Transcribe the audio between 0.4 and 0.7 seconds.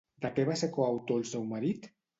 va